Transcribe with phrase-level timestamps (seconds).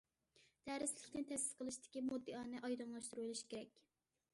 [0.69, 3.81] دەرسلىكنى تەسىس قىلىشتىكى مۇددىئانى ئايدىڭلاشتۇرۇۋېلىش كېرەك.